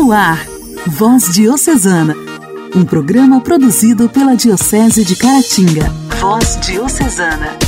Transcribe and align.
No 0.00 0.12
ar, 0.12 0.46
Voz 0.86 1.34
Diocesana, 1.34 2.14
um 2.72 2.84
programa 2.84 3.40
produzido 3.40 4.08
pela 4.08 4.36
Diocese 4.36 5.04
de 5.04 5.16
Caratinga. 5.16 5.92
Voz 6.20 6.56
Diocesana. 6.60 7.58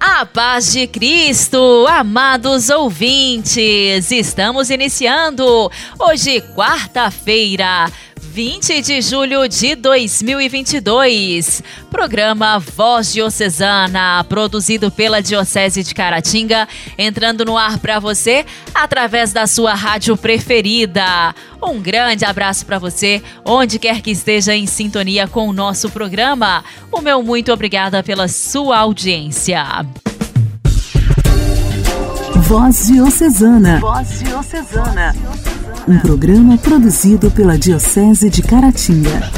A 0.00 0.24
paz 0.24 0.72
de 0.72 0.86
Cristo, 0.86 1.86
amados 1.86 2.70
ouvintes, 2.70 4.10
estamos 4.10 4.70
iniciando 4.70 5.70
hoje, 5.98 6.40
quarta-feira, 6.54 7.84
20 8.34 8.82
de 8.82 9.00
julho 9.00 9.46
de 9.46 9.76
2022. 9.76 11.62
Programa 11.88 12.58
Voz 12.58 13.12
Diocesana, 13.12 14.26
produzido 14.28 14.90
pela 14.90 15.22
Diocese 15.22 15.84
de 15.84 15.94
Caratinga, 15.94 16.66
entrando 16.98 17.44
no 17.44 17.56
ar 17.56 17.78
para 17.78 18.00
você 18.00 18.44
através 18.74 19.32
da 19.32 19.46
sua 19.46 19.72
rádio 19.72 20.16
preferida. 20.16 21.32
Um 21.62 21.80
grande 21.80 22.24
abraço 22.24 22.66
para 22.66 22.80
você, 22.80 23.22
onde 23.44 23.78
quer 23.78 24.02
que 24.02 24.10
esteja 24.10 24.52
em 24.52 24.66
sintonia 24.66 25.28
com 25.28 25.48
o 25.48 25.52
nosso 25.52 25.88
programa. 25.88 26.64
O 26.90 27.00
meu 27.00 27.22
muito 27.22 27.52
obrigada 27.52 28.02
pela 28.02 28.26
sua 28.26 28.78
audiência. 28.78 29.86
Voz 32.46 32.86
Diocesana. 32.86 33.80
Voz 33.80 34.20
Diocesana 34.20 35.14
um 35.86 35.98
programa 35.98 36.56
produzido 36.56 37.30
pela 37.30 37.58
Diocese 37.58 38.30
de 38.30 38.42
Caratinga. 38.42 39.30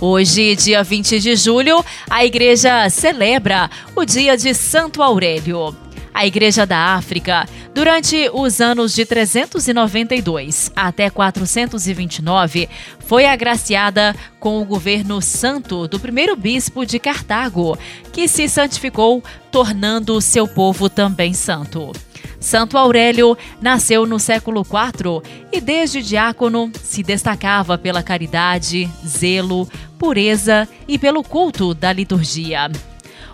Hoje, 0.00 0.56
dia 0.56 0.82
20 0.82 1.20
de 1.20 1.36
julho, 1.36 1.84
a 2.08 2.24
igreja 2.24 2.88
celebra 2.88 3.70
o 3.94 4.04
dia 4.04 4.36
de 4.36 4.54
Santo 4.54 5.02
Aurélio. 5.02 5.74
A 6.12 6.26
Igreja 6.26 6.64
da 6.64 6.94
África, 6.94 7.46
durante 7.76 8.30
os 8.32 8.58
anos 8.62 8.94
de 8.94 9.04
392 9.04 10.72
até 10.74 11.10
429, 11.10 12.70
foi 13.00 13.26
agraciada 13.26 14.16
com 14.40 14.62
o 14.62 14.64
governo 14.64 15.20
santo 15.20 15.86
do 15.86 16.00
primeiro 16.00 16.34
bispo 16.34 16.86
de 16.86 16.98
Cartago, 16.98 17.78
que 18.14 18.26
se 18.26 18.48
santificou, 18.48 19.22
tornando 19.52 20.22
seu 20.22 20.48
povo 20.48 20.88
também 20.88 21.34
santo. 21.34 21.92
Santo 22.40 22.78
Aurélio 22.78 23.36
nasceu 23.60 24.06
no 24.06 24.18
século 24.18 24.62
IV 24.62 25.22
e, 25.52 25.60
desde 25.60 26.02
diácono, 26.02 26.72
se 26.82 27.02
destacava 27.02 27.76
pela 27.76 28.02
caridade, 28.02 28.88
zelo, 29.06 29.68
pureza 29.98 30.66
e 30.88 30.98
pelo 30.98 31.22
culto 31.22 31.74
da 31.74 31.92
liturgia. 31.92 32.70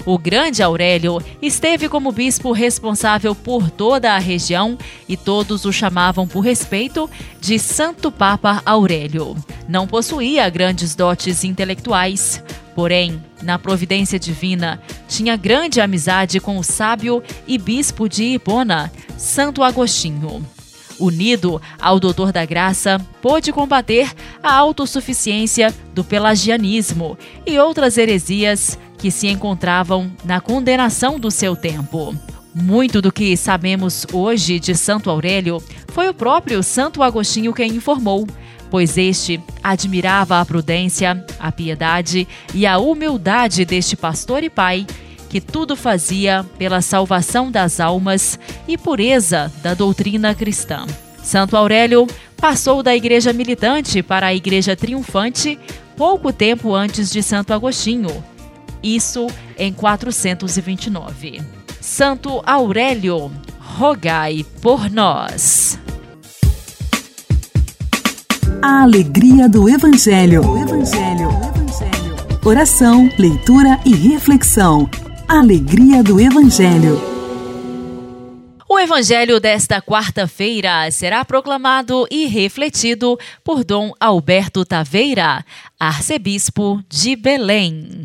O 0.05 0.19
grande 0.19 0.63
Aurélio 0.63 1.23
esteve 1.41 1.89
como 1.89 2.11
bispo 2.11 2.51
responsável 2.51 3.35
por 3.35 3.71
toda 3.71 4.15
a 4.15 4.19
região 4.19 4.77
e 5.09 5.17
todos 5.17 5.65
o 5.65 5.73
chamavam 5.73 6.27
por 6.27 6.41
respeito 6.41 7.09
de 7.41 7.59
Santo 7.59 8.11
Papa 8.11 8.61
Aurélio. 8.67 9.37
Não 9.69 9.87
possuía 9.87 10.51
grandes 10.51 10.97
dotes 10.97 11.45
intelectuais, 11.45 12.43
porém, 12.75 13.23
na 13.43 13.59
providência 13.59 14.19
divina, 14.19 14.83
tinha 15.09 15.37
grande 15.37 15.81
amizade 15.81 16.41
com 16.41 16.59
o 16.59 16.65
sábio 16.65 17.23
e 17.47 17.57
bispo 17.57 18.09
de 18.09 18.25
Hipona, 18.25 18.91
Santo 19.17 19.63
Agostinho. 19.63 20.45
Unido 21.03 21.61
ao 21.81 21.99
Doutor 21.99 22.31
da 22.33 22.45
Graça, 22.45 23.01
pôde 23.21 23.53
combater 23.53 24.11
a 24.43 24.55
autossuficiência 24.55 25.75
do 25.93 26.05
pelagianismo 26.05 27.19
e 27.45 27.59
outras 27.59 27.99
heresias 27.99 28.79
que 28.99 29.11
se 29.11 29.27
encontravam 29.27 30.13
na 30.25 30.41
condenação 30.41 31.19
do 31.19 31.31
seu 31.31 31.57
tempo. 31.57 32.15
Muito 32.55 33.03
do 33.03 33.11
que 33.11 33.37
sabemos 33.37 34.07
hoje 34.13 34.61
de 34.61 34.75
Santo 34.75 35.11
Aurélio 35.11 35.63
foi 35.89 36.09
o 36.09 36.15
próprio 36.15 36.63
Santo 36.63 37.03
Agostinho 37.03 37.53
quem 37.53 37.73
informou, 37.73 38.27
pois 38.71 38.97
este 38.97 39.41
admirava 39.63 40.41
a 40.41 40.45
prudência, 40.45 41.25
a 41.41 41.51
piedade 41.51 42.29
e 42.55 42.67
a 42.67 42.79
humildade 42.79 43.65
deste 43.65 43.97
pastor 43.97 44.45
e 44.45 44.51
pai, 44.51 44.87
que 45.33 45.41
tudo 45.41 45.75
fazia 45.75 46.45
pela 46.59 46.83
salvação 46.83 47.51
das 47.51 47.81
almas 47.81 48.39
e 48.69 48.77
pureza 48.77 49.51
da 49.63 49.73
doutrina 49.73 50.35
cristã. 50.35 50.85
Santo 51.23 51.57
Aurélio 51.57 52.07
passou 52.37 52.83
da 52.83 52.95
igreja 52.95 53.33
militante 53.33 54.03
para 54.03 54.27
a 54.27 54.35
igreja 54.35 54.77
triunfante 54.77 55.59
pouco 55.97 56.35
tempo 56.35 56.75
antes 56.75 57.11
de 57.11 57.23
Santo 57.23 57.55
Agostinho, 57.55 58.23
isso 58.83 59.27
em 59.57 59.73
429. 59.73 61.41
Santo 61.81 62.43
Aurélio, 62.45 63.33
rogai 63.59 64.45
por 64.61 64.91
nós. 64.91 65.79
A 68.61 68.83
alegria 68.83 69.49
do 69.49 69.67
Evangelho. 69.67 70.47
O 70.47 70.59
Evangelho. 70.59 71.29
O 71.29 71.49
Evangelho. 71.49 72.17
Oração, 72.45 73.09
leitura 73.19 73.81
e 73.87 73.95
reflexão. 73.95 74.91
Alegria 75.33 76.03
do 76.03 76.21
Evangelho. 76.21 77.01
O 78.69 78.79
Evangelho 78.79 79.41
desta 79.41 79.81
quarta-feira 79.81 80.91
será 80.91 81.25
proclamado 81.25 82.07
e 82.11 82.27
refletido 82.27 83.19
por 83.43 83.65
Dom 83.65 83.93
Alberto 83.99 84.63
Taveira, 84.63 85.43
arcebispo 85.81 86.85
de 86.87 87.17
Belém. 87.17 88.05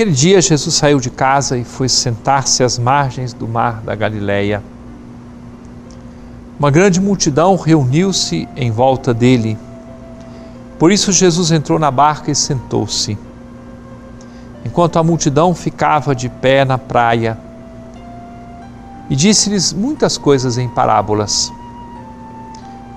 Naquele 0.00 0.16
dia, 0.16 0.40
Jesus 0.40 0.76
saiu 0.76 0.98
de 0.98 1.10
casa 1.10 1.58
e 1.58 1.62
foi 1.62 1.86
sentar-se 1.86 2.62
às 2.62 2.78
margens 2.78 3.34
do 3.34 3.46
mar 3.46 3.82
da 3.82 3.94
Galileia. 3.94 4.62
Uma 6.58 6.70
grande 6.70 6.98
multidão 6.98 7.54
reuniu-se 7.54 8.48
em 8.56 8.70
volta 8.70 9.12
dele. 9.12 9.58
Por 10.78 10.90
isso, 10.90 11.12
Jesus 11.12 11.52
entrou 11.52 11.78
na 11.78 11.90
barca 11.90 12.30
e 12.30 12.34
sentou-se. 12.34 13.18
Enquanto 14.64 14.98
a 14.98 15.04
multidão 15.04 15.54
ficava 15.54 16.14
de 16.14 16.30
pé 16.30 16.64
na 16.64 16.78
praia, 16.78 17.36
e 19.10 19.14
disse-lhes 19.14 19.70
muitas 19.70 20.16
coisas 20.16 20.56
em 20.56 20.66
parábolas. 20.66 21.52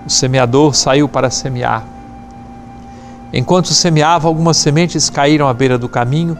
O 0.06 0.10
semeador 0.10 0.74
saiu 0.74 1.10
para 1.10 1.30
semear. 1.30 1.86
Enquanto 3.34 3.74
semeava, 3.74 4.30
algumas 4.30 4.56
sementes 4.56 5.10
caíram 5.10 5.50
à 5.50 5.54
beira 5.54 5.78
do 5.78 5.90
caminho 5.90 6.40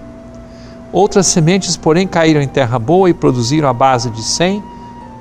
Outras 0.91 1.27
sementes, 1.27 1.77
porém, 1.77 2.05
caíram 2.05 2.41
em 2.41 2.47
terra 2.47 2.77
boa 2.77 3.09
e 3.09 3.13
produziram 3.13 3.69
a 3.69 3.73
base 3.73 4.09
de 4.09 4.21
cem, 4.21 4.61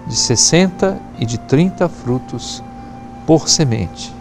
de 0.06 0.16
sessenta 0.16 1.00
e 1.18 1.24
de 1.24 1.38
trinta 1.38 1.88
frutos 1.88 2.62
por 3.26 3.48
semente. 3.48 4.12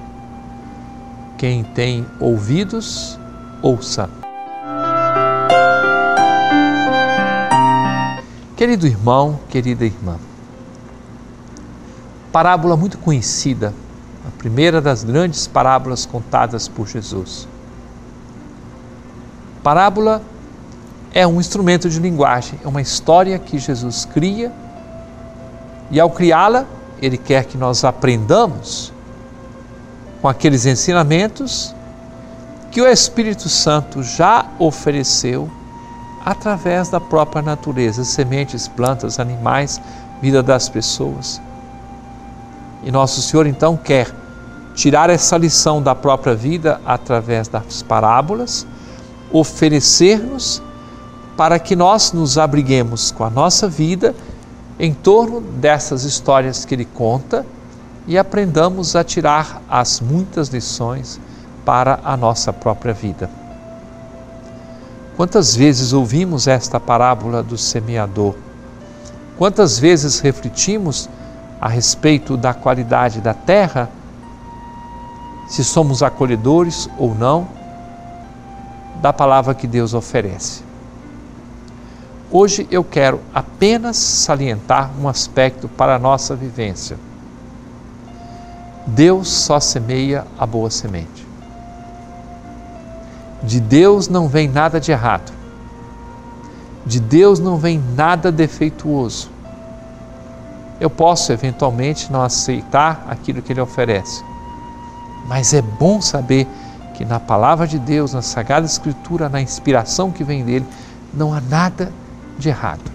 Quem 1.37 1.63
tem 1.63 2.05
ouvidos, 2.19 3.17
ouça. 3.61 4.09
Querido 8.55 8.85
irmão, 8.85 9.39
querida 9.49 9.85
irmã, 9.85 10.17
parábola 12.31 12.75
muito 12.75 12.97
conhecida, 12.97 13.73
a 14.27 14.37
primeira 14.37 14.81
das 14.81 15.03
grandes 15.03 15.47
parábolas 15.47 16.05
contadas 16.05 16.67
por 16.67 16.85
Jesus. 16.85 17.47
Parábola 19.63 20.21
é 21.13 21.25
um 21.25 21.39
instrumento 21.39 21.89
de 21.89 21.99
linguagem, 21.99 22.59
é 22.63 22.67
uma 22.67 22.81
história 22.81 23.37
que 23.39 23.57
Jesus 23.57 24.05
cria 24.05 24.51
e 25.91 25.99
ao 25.99 26.09
criá-la, 26.09 26.65
ele 27.01 27.17
quer 27.17 27.45
que 27.45 27.57
nós 27.57 27.83
aprendamos 27.83 28.93
com 30.21 30.27
aqueles 30.27 30.65
ensinamentos 30.65 31.73
que 32.71 32.81
o 32.81 32.87
Espírito 32.87 33.49
Santo 33.49 34.03
já 34.03 34.45
ofereceu 34.59 35.49
através 36.23 36.89
da 36.89 36.99
própria 36.99 37.41
natureza, 37.41 38.03
sementes, 38.03 38.67
plantas, 38.67 39.19
animais, 39.19 39.81
vida 40.21 40.43
das 40.43 40.69
pessoas. 40.69 41.41
E 42.83 42.91
nosso 42.91 43.21
Senhor 43.21 43.47
então 43.47 43.75
quer 43.75 44.13
tirar 44.75 45.09
essa 45.09 45.37
lição 45.37 45.81
da 45.81 45.95
própria 45.95 46.35
vida 46.35 46.79
através 46.85 47.47
das 47.47 47.81
parábolas, 47.81 48.67
oferecer-nos 49.31 50.61
para 51.39 51.57
que 51.57 51.73
nós 51.73 52.11
nos 52.11 52.37
abriguemos 52.37 53.11
com 53.11 53.23
a 53.23 53.29
nossa 53.29 53.65
vida 53.65 54.13
em 54.77 54.93
torno 54.93 55.39
dessas 55.39 56.03
histórias 56.03 56.65
que 56.65 56.75
ele 56.75 56.83
conta 56.83 57.45
e 58.05 58.17
aprendamos 58.17 58.93
a 58.93 59.05
tirar 59.05 59.61
as 59.69 60.01
muitas 60.01 60.49
lições 60.49 61.17
para 61.63 62.01
a 62.03 62.17
nossa 62.17 62.51
própria 62.51 62.93
vida. 62.93 63.29
Quantas 65.15 65.55
vezes 65.55 65.93
ouvimos 65.93 66.45
esta 66.45 66.77
parábola 66.77 67.41
do 67.41 67.57
semeador? 67.57 68.35
Quantas 69.37 69.79
vezes 69.79 70.19
refletimos 70.19 71.07
a 71.61 71.69
respeito 71.69 72.35
da 72.35 72.53
qualidade 72.53 73.21
da 73.21 73.33
terra, 73.33 73.89
se 75.47 75.63
somos 75.63 76.03
acolhedores 76.03 76.89
ou 76.97 77.15
não 77.15 77.47
da 79.01 79.13
palavra 79.13 79.53
que 79.53 79.67
Deus 79.67 79.93
oferece? 79.93 80.67
Hoje 82.31 82.67
eu 82.69 82.83
quero 82.83 83.21
apenas 83.33 83.97
salientar 83.97 84.91
um 85.01 85.07
aspecto 85.07 85.67
para 85.67 85.95
a 85.95 85.99
nossa 85.99 86.35
vivência. 86.35 86.97
Deus 88.85 89.29
só 89.29 89.59
semeia 89.59 90.25
a 90.37 90.45
boa 90.45 90.69
semente. 90.69 91.27
De 93.41 93.59
Deus 93.59 94.07
não 94.07 94.27
vem 94.27 94.47
nada 94.47 94.79
de 94.79 94.91
errado. 94.91 95.31
De 96.85 96.99
Deus 96.99 97.39
não 97.39 97.57
vem 97.57 97.81
nada 97.95 98.31
defeituoso. 98.31 99.31
Eu 100.79 100.89
posso 100.89 101.31
eventualmente 101.31 102.11
não 102.11 102.21
aceitar 102.21 103.05
aquilo 103.09 103.41
que 103.41 103.51
Ele 103.51 103.61
oferece, 103.61 104.23
mas 105.27 105.53
é 105.53 105.61
bom 105.61 105.99
saber 105.99 106.47
que 106.93 107.03
na 107.03 107.19
palavra 107.19 107.67
de 107.67 107.79
Deus, 107.79 108.13
na 108.13 108.21
Sagrada 108.21 108.65
Escritura, 108.65 109.29
na 109.29 109.41
inspiração 109.41 110.11
que 110.11 110.23
vem 110.23 110.45
dele, 110.45 110.65
não 111.13 111.33
há 111.33 111.41
nada 111.41 111.91
de 112.39 112.49
errado, 112.49 112.89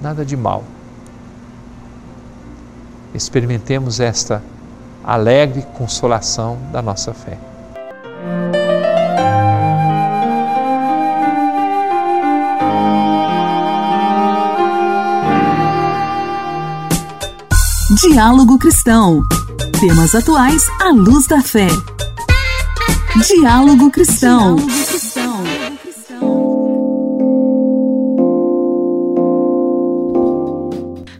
nada 0.00 0.24
de 0.24 0.36
mal. 0.36 0.64
Experimentemos 3.14 4.00
esta 4.00 4.42
alegre 5.04 5.62
consolação 5.74 6.58
da 6.72 6.80
nossa 6.80 7.12
fé. 7.12 7.38
Diálogo 18.00 18.58
Cristão. 18.58 19.22
Temas 19.78 20.14
atuais 20.14 20.62
à 20.80 20.90
luz 20.90 21.26
da 21.26 21.42
fé. 21.42 21.68
Diálogo 23.26 23.90
Cristão. 23.90 24.56
Diálogo 24.56 25.05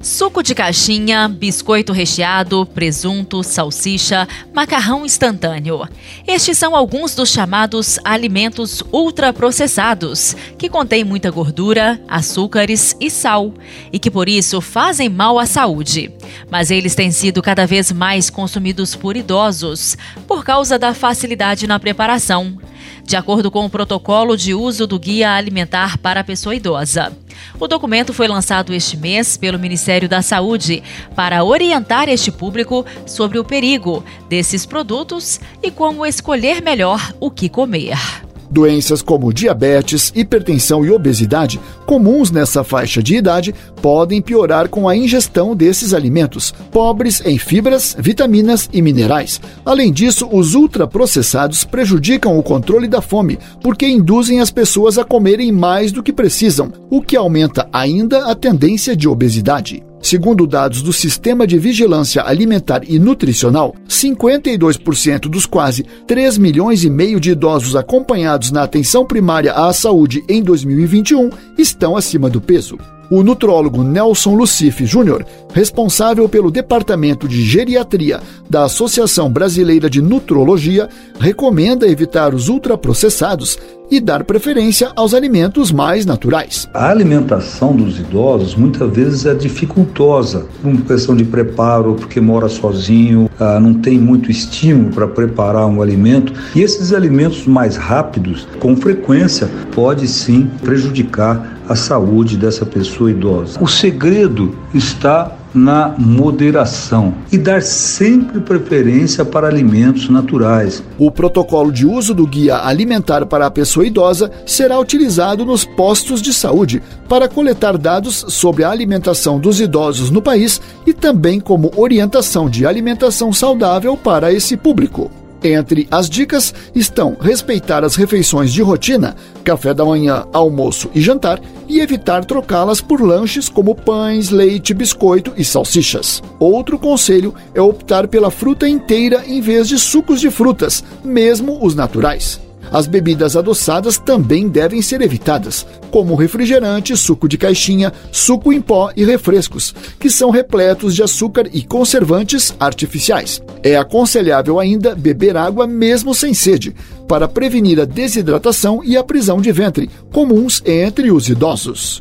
Suco 0.07 0.41
de 0.41 0.55
caixinha, 0.55 1.27
biscoito 1.27 1.93
recheado, 1.93 2.65
presunto, 2.65 3.43
salsicha, 3.43 4.29
macarrão 4.55 5.05
instantâneo. 5.05 5.83
Estes 6.25 6.57
são 6.57 6.77
alguns 6.77 7.13
dos 7.17 7.29
chamados 7.29 7.99
alimentos 8.05 8.85
ultraprocessados, 8.93 10.37
que 10.57 10.69
contêm 10.69 11.03
muita 11.03 11.29
gordura, 11.29 12.01
açúcares 12.07 12.95
e 13.01 13.11
sal, 13.11 13.53
e 13.93 13.99
que 13.99 14.09
por 14.09 14.29
isso 14.29 14.61
fazem 14.61 15.09
mal 15.09 15.41
à 15.41 15.45
saúde. 15.45 16.13
Mas 16.49 16.71
eles 16.71 16.95
têm 16.95 17.11
sido 17.11 17.43
cada 17.43 17.67
vez 17.67 17.91
mais 17.91 18.31
consumidos 18.31 18.95
por 18.95 19.17
idosos, 19.17 19.97
por 20.25 20.45
causa 20.45 20.79
da 20.79 20.95
facilidade 20.95 21.67
na 21.67 21.81
preparação 21.81 22.57
de 23.05 23.17
acordo 23.17 23.51
com 23.51 23.65
o 23.65 23.71
protocolo 23.71 24.37
de 24.37 24.55
uso 24.55 24.87
do 24.87 24.99
Guia 24.99 25.33
Alimentar 25.33 25.99
para 25.99 26.21
a 26.21 26.25
Pessoa 26.25 26.55
Idosa. 26.55 27.13
O 27.59 27.67
documento 27.67 28.13
foi 28.13 28.29
lançado 28.29 28.75
este 28.75 28.97
mês 28.97 29.37
pelo 29.37 29.59
Ministério 29.59 30.09
da 30.09 30.23
Saúde 30.23 30.83
para 31.15 31.45
orientar 31.45 32.09
este 32.09 32.31
público 32.31 32.85
sobre 33.07 33.39
o 33.39 33.45
perigo 33.45 34.05
desses 34.29 34.67
produtos 34.67 35.41
e 35.63 35.71
como 35.71 36.05
escolher 36.05 36.63
melhor 36.63 37.15
o 37.21 37.31
que 37.31 37.49
comer. 37.49 38.26
Doenças 38.51 39.03
como 39.03 39.33
diabetes, 39.33 40.13
hipertensão 40.15 40.85
e 40.85 40.91
obesidade, 40.91 41.61
comuns 41.85 42.31
nessa 42.31 42.63
faixa 42.63 43.03
de 43.03 43.17
idade, 43.17 43.55
podem 43.81 44.21
piorar 44.21 44.69
com 44.69 44.89
a 44.89 44.97
ingestão 44.97 45.55
desses 45.55 45.95
alimentos, 45.95 46.53
pobres 46.71 47.23
em 47.25 47.39
fibras, 47.39 47.97
vitaminas 47.99 48.69
e 48.73 48.83
minerais. 48.83 49.41
Além 49.65 49.93
disso, 49.93 50.29
os 50.31 50.55
ultraprocessados 50.55 51.65
prejudicam 51.65 52.39
o 52.39 52.43
controle 52.43 52.89
da 52.89 53.01
fome, 53.01 53.39
porque 53.63 53.87
induzem 53.87 54.41
as 54.41 54.51
pessoas 54.51 54.99
a 54.99 55.05
comerem 55.05 55.53
mais 55.53 55.93
do 55.93 56.03
que 56.03 56.13
precisam, 56.13 56.73
o 56.91 57.01
que 57.01 57.17
aumenta 57.17 57.69
ainda 57.73 58.31
a 58.31 58.35
tendência 58.35 58.97
de 58.97 59.09
obesidade. 59.09 59.86
Segundo 60.01 60.47
dados 60.47 60.83
do 60.83 60.93
Sistema 60.93 61.47
de 61.47 61.59
Vigilância 61.59 62.23
Alimentar 62.23 62.83
e 62.87 62.99
Nutricional, 62.99 63.75
52% 63.89 65.21
dos 65.29 65.47
quase 65.47 65.85
3 66.07 66.39
milhões 66.39 66.85
e 66.85 66.91
meio 66.91 67.19
de 67.19 67.33
idosos 67.33 67.75
acompanhados 67.75 68.51
na 68.51 68.63
atenção 68.63 69.05
primária 69.05 69.53
à 69.53 69.73
saúde 69.73 70.23
em 70.29 70.43
2021 70.43 71.31
estão 71.59 71.97
acima 71.97 72.31
do 72.31 72.41
peso. 72.41 72.79
O 73.11 73.23
nutrólogo 73.23 73.85
Nelson 73.85 74.35
Lucife 74.35 74.85
Júnior, 74.85 75.25
responsável 75.53 76.29
pelo 76.29 76.51
Departamento 76.51 77.29
de 77.29 77.43
Geriatria 77.43 78.21
da 78.51 78.65
Associação 78.65 79.31
Brasileira 79.31 79.89
de 79.89 80.03
Nutrologia, 80.03 80.89
recomenda 81.19 81.87
evitar 81.87 82.35
os 82.35 82.49
ultraprocessados 82.49 83.59
e 83.91 84.01
dar 84.01 84.25
preferência 84.25 84.91
aos 84.97 85.15
alimentos 85.15 85.71
mais 85.71 86.05
naturais. 86.05 86.69
A 86.75 86.91
alimentação 86.91 87.75
dos 87.75 87.99
idosos 87.99 88.55
muitas 88.55 88.91
vezes 88.93 89.27
é 89.27 89.35
dificultosa, 89.35 90.47
por 90.61 90.77
questão 90.83 91.15
de 91.15 91.25
preparo, 91.25 91.95
porque 91.95 92.21
mora 92.21 92.49
sozinho, 92.49 93.31
ah, 93.39 93.61
não 93.61 93.75
tem 93.75 93.99
muito 93.99 94.31
estímulo 94.31 94.91
para 94.91 95.07
preparar 95.07 95.67
um 95.67 95.81
alimento. 95.81 96.33
E 96.55 96.63
esses 96.63 96.93
alimentos 96.93 97.47
mais 97.47 97.77
rápidos, 97.77 98.47
com 98.59 98.77
frequência, 98.77 99.49
pode 99.73 100.09
sim 100.09 100.51
prejudicar 100.63 101.56
a 101.69 101.75
saúde 101.75 102.37
dessa 102.37 102.65
pessoa 102.65 103.11
idosa. 103.11 103.63
O 103.63 103.67
segredo 103.67 104.57
está 104.75 105.33
na 105.55 105.95
moderação 105.97 107.15
e 107.33 107.39
dar 107.39 107.63
sempre 107.63 108.41
preferência 108.41 109.25
para 109.25 109.49
alimentos 109.49 110.09
naturais. 110.11 110.83
O 110.99 111.11
protocolo 111.11 111.73
de 111.73 111.87
uso 111.87 112.15
do 112.15 112.27
guia 112.27 112.59
alimentar 112.59 113.25
para 113.25 113.47
a 113.47 113.51
pessoa 113.51 113.87
idosa 113.87 114.31
será 114.45 114.79
utilizado 114.79 115.47
nos 115.47 115.65
postos 115.65 116.21
de 116.21 116.33
saúde 116.33 116.83
para 117.09 117.29
coletar 117.29 117.79
dados 117.79 118.27
sobre 118.29 118.65
a 118.65 118.71
alimentação 118.71 119.39
dos 119.39 119.61
idosos 119.61 120.11
no 120.11 120.21
país 120.21 120.61
e 120.87 120.93
também 120.93 121.41
como 121.41 121.73
orientação 121.75 122.51
de 122.51 122.67
alimentação 122.67 123.33
saudável 123.33 123.97
para 123.97 124.33
esse 124.33 124.57
público. 124.57 125.11
Entre 125.47 125.87
as 125.91 126.11
dicas 126.11 126.53
estão 126.75 127.17
respeitar 127.21 127.85
as 127.85 127.95
refeições 127.95 128.53
de 128.53 128.63
rotina, 128.63 129.15
café 129.45 129.73
da 129.73 129.85
manhã, 129.85 130.27
almoço 130.33 130.91
e 130.93 131.01
jantar, 131.01 131.41
e 131.69 131.79
evitar 131.79 132.25
trocá-las 132.25 132.81
por 132.81 133.01
lanches 133.01 133.49
como 133.49 133.75
pães, 133.75 134.31
leite, 134.31 134.75
biscoito 134.75 135.33
e 135.37 135.45
salsichas. 135.45 136.21
Outro 136.41 136.79
conselho 136.79 137.33
é 137.55 137.61
optar 137.61 138.09
pela 138.09 138.31
fruta 138.31 138.69
inteira 138.69 139.23
em 139.27 139.41
vez 139.41 139.69
de 139.69 139.79
sucos 139.79 140.21
de 140.21 140.31
frutas, 140.31 140.83
mesmo 141.05 141.65
os 141.65 141.77
naturais. 141.77 142.46
As 142.73 142.87
bebidas 142.87 143.37
adoçadas 143.37 143.99
também 143.99 144.49
devem 144.49 144.83
ser 144.83 145.01
evitadas, 145.01 145.67
como 145.91 146.15
refrigerante, 146.15 146.97
suco 146.97 147.29
de 147.29 147.39
caixinha, 147.39 147.93
suco 148.11 148.53
em 148.53 148.61
pó 148.61 148.91
e 148.97 149.05
refrescos, 149.05 149.75
que 149.99 150.11
são 150.11 150.31
repletos 150.31 150.95
de 150.95 151.03
açúcar 151.03 151.47
e 151.53 151.63
conservantes 151.63 152.55
artificiais. 152.59 153.43
É 153.63 153.77
aconselhável 153.77 154.59
ainda 154.59 154.95
beber 154.95 155.37
água 155.37 155.67
mesmo 155.67 156.15
sem 156.15 156.35
sede, 156.35 156.75
para 157.09 157.29
prevenir 157.29 157.81
a 157.81 157.85
desidratação 157.85 158.83
e 158.85 158.97
a 158.97 159.05
prisão 159.05 159.41
de 159.41 159.53
ventre, 159.53 159.89
comuns 160.13 160.63
entre 160.65 161.11
os 161.11 161.29
idosos. 161.29 162.01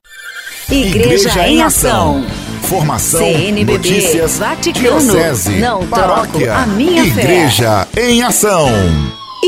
Igreja, 0.70 1.30
Igreja 1.30 1.48
em 1.48 1.62
Ação. 1.62 2.26
Formação, 2.64 3.20
CNBB, 3.20 3.74
notícias, 3.74 4.40
Vaticano, 4.40 5.00
diocese, 5.00 5.52
não 5.60 5.86
paróquia, 5.86 6.56
a 6.56 6.66
minha 6.66 7.06
Igreja 7.06 7.86
fé. 7.92 8.10
em 8.10 8.24
Ação. 8.24 8.68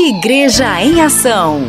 Igreja 0.00 0.80
em 0.80 1.00
Ação. 1.00 1.60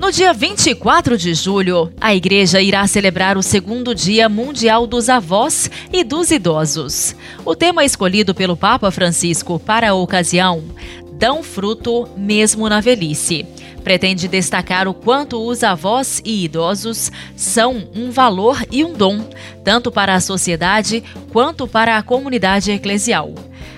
No 0.00 0.10
dia 0.10 0.32
24 0.32 1.16
de 1.16 1.32
julho, 1.32 1.92
a 2.00 2.12
igreja 2.12 2.60
irá 2.60 2.84
celebrar 2.88 3.38
o 3.38 3.42
segundo 3.42 3.94
Dia 3.94 4.28
Mundial 4.28 4.84
dos 4.84 5.08
Avós 5.08 5.70
e 5.92 6.02
dos 6.02 6.32
Idosos. 6.32 7.14
O 7.44 7.54
tema 7.54 7.84
escolhido 7.84 8.34
pelo 8.34 8.56
Papa 8.56 8.90
Francisco 8.90 9.60
para 9.60 9.90
a 9.90 9.94
ocasião: 9.94 10.64
Dão 11.12 11.40
fruto 11.44 12.08
mesmo 12.16 12.68
na 12.68 12.80
velhice 12.80 13.46
pretende 13.84 14.26
destacar 14.26 14.88
o 14.88 14.94
quanto 14.94 15.46
os 15.46 15.62
avós 15.62 16.20
e 16.24 16.44
idosos 16.44 17.12
são 17.36 17.86
um 17.94 18.10
valor 18.10 18.64
e 18.72 18.82
um 18.82 18.94
dom, 18.94 19.20
tanto 19.62 19.92
para 19.92 20.14
a 20.14 20.20
sociedade 20.20 21.04
quanto 21.30 21.68
para 21.68 21.98
a 21.98 22.02
comunidade 22.02 22.72
eclesial. 22.72 23.34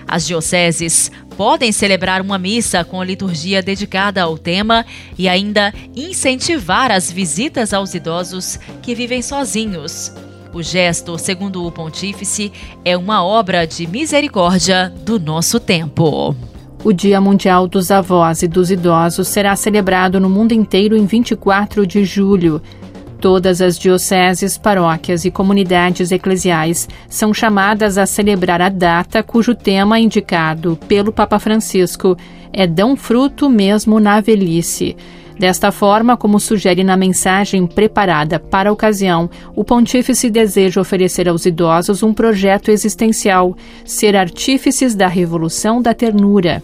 As 0.07 0.25
dioceses 0.25 1.11
podem 1.37 1.71
celebrar 1.71 2.21
uma 2.21 2.39
missa 2.39 2.85
com 2.85 3.03
liturgia 3.03 3.63
dedicada 3.63 4.23
ao 4.23 4.39
tema 4.39 4.85
e 5.19 5.29
ainda 5.29 5.73
incentivar 5.95 6.91
as 6.91 7.11
visitas 7.11 7.73
aos 7.73 7.95
idosos 7.95 8.59
que 8.83 8.95
vivem 8.95 9.23
sozinhos. 9.23 10.13
O 10.53 10.63
gesto, 10.63 11.19
segundo 11.19 11.67
o 11.67 11.71
pontífice, 11.71 12.51
é 12.85 12.97
uma 12.97 13.23
obra 13.23 13.67
de 13.67 13.87
misericórdia 13.87 14.93
do 15.05 15.21
nosso 15.21 15.61
tempo. 15.61 16.35
O 16.83 16.93
Dia 16.93 17.21
Mundial 17.21 17.67
dos 17.67 17.91
Avós 17.91 18.43
e 18.43 18.49
dos 18.49 18.71
Idosos 18.71 19.29
será 19.29 19.57
celebrado 19.57 20.21
no 20.21 20.31
mundo 20.31 20.53
inteiro 20.53 20.97
em 20.97 21.05
24 21.05 21.87
de 21.87 22.05
julho. 22.05 22.63
Todas 23.21 23.63
as 23.63 23.79
dioceses, 23.79 24.59
paróquias 24.59 25.25
e 25.25 25.31
comunidades 25.31 26.13
eclesiais 26.13 26.89
são 27.09 27.33
chamadas 27.33 27.97
a 27.97 28.07
celebrar 28.07 28.61
a 28.61 28.69
data 28.69 29.23
cujo 29.23 29.55
tema 29.55 29.99
indicado 29.99 30.79
pelo 30.87 31.13
Papa 31.13 31.39
Francisco 31.39 32.17
é 32.53 32.67
Dão 32.67 32.95
Fruto 32.97 33.49
Mesmo 33.49 33.99
na 33.99 34.21
Velhice. 34.21 34.97
Desta 35.39 35.71
forma, 35.71 36.17
como 36.17 36.41
sugere 36.41 36.83
na 36.83 36.97
mensagem 36.97 37.67
preparada 37.67 38.41
para 38.41 38.71
a 38.71 38.73
ocasião, 38.73 39.29
o 39.55 39.63
pontífice 39.63 40.31
deseja 40.31 40.81
oferecer 40.81 41.29
aos 41.29 41.45
idosos 41.45 42.03
um 42.03 42.15
projeto 42.15 42.71
existencial, 42.71 43.55
ser 43.85 44.17
artífices 44.17 44.95
da 44.95 45.07
revolução 45.07 45.83
da 45.83 45.93
ternura. 45.93 46.63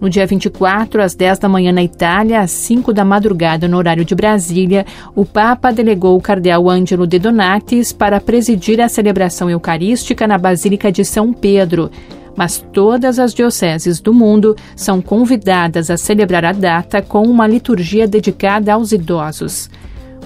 No 0.00 0.10
dia 0.10 0.26
24, 0.26 1.02
às 1.02 1.14
10 1.14 1.38
da 1.38 1.48
manhã 1.48 1.72
na 1.72 1.82
Itália, 1.82 2.40
às 2.40 2.50
5 2.50 2.92
da 2.92 3.04
madrugada 3.04 3.66
no 3.66 3.78
horário 3.78 4.04
de 4.04 4.14
Brasília, 4.14 4.84
o 5.14 5.24
Papa 5.24 5.72
delegou 5.72 6.16
o 6.16 6.20
cardeal 6.20 6.68
Ângelo 6.68 7.06
de 7.06 7.18
Donatis 7.18 7.92
para 7.92 8.20
presidir 8.20 8.80
a 8.80 8.88
celebração 8.88 9.48
eucarística 9.48 10.26
na 10.26 10.36
Basílica 10.36 10.92
de 10.92 11.04
São 11.04 11.32
Pedro. 11.32 11.90
Mas 12.36 12.62
todas 12.72 13.18
as 13.18 13.32
dioceses 13.32 13.98
do 13.98 14.12
mundo 14.12 14.54
são 14.76 15.00
convidadas 15.00 15.90
a 15.90 15.96
celebrar 15.96 16.44
a 16.44 16.52
data 16.52 17.00
com 17.00 17.22
uma 17.22 17.46
liturgia 17.46 18.06
dedicada 18.06 18.74
aos 18.74 18.92
idosos. 18.92 19.70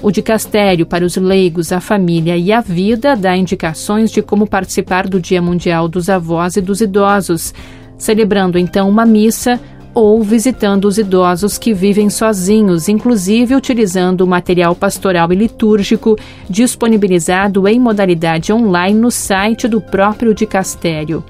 O 0.02 0.10
dicastério 0.10 0.86
para 0.86 1.04
os 1.04 1.16
leigos, 1.16 1.72
a 1.72 1.80
família 1.80 2.36
e 2.36 2.50
a 2.50 2.60
vida 2.60 3.14
dá 3.14 3.36
indicações 3.36 4.10
de 4.10 4.22
como 4.22 4.46
participar 4.46 5.06
do 5.06 5.20
Dia 5.20 5.42
Mundial 5.42 5.86
dos 5.86 6.08
Avós 6.08 6.56
e 6.56 6.60
dos 6.62 6.80
Idosos, 6.80 7.52
celebrando 8.00 8.58
então 8.58 8.88
uma 8.88 9.06
missa 9.06 9.60
ou 9.92 10.22
visitando 10.22 10.86
os 10.86 10.98
idosos 10.98 11.58
que 11.58 11.74
vivem 11.74 12.08
sozinhos, 12.08 12.88
inclusive 12.88 13.54
utilizando 13.54 14.22
o 14.22 14.26
material 14.26 14.74
pastoral 14.74 15.32
e 15.32 15.36
litúrgico 15.36 16.16
disponibilizado 16.48 17.68
em 17.68 17.78
modalidade 17.78 18.52
online 18.52 18.98
no 18.98 19.10
site 19.10 19.68
do 19.68 19.80
próprio 19.80 20.34
dicastério. 20.34 21.22